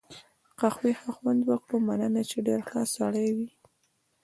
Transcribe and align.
قهوې 0.59 0.91
ښه 0.99 1.09
خوند 1.15 1.41
وکړ، 1.49 1.71
مننه، 1.87 2.21
چې 2.29 2.37
ډېر 2.47 2.59
ښه 2.69 2.81
سړی 2.95 3.27
وې. 3.35 3.49